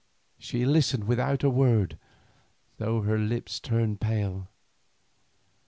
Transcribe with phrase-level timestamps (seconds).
[0.39, 1.99] She listened without a word,
[2.77, 4.47] though her lips turned pale.